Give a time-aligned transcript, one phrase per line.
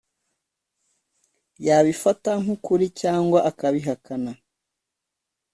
[1.67, 4.31] yabifata nk’ukuri cyangwa akabihakana.